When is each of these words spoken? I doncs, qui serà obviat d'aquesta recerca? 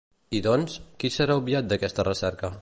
I 0.37 0.39
doncs, 0.45 0.77
qui 1.03 1.11
serà 1.17 1.37
obviat 1.43 1.69
d'aquesta 1.75 2.09
recerca? 2.11 2.53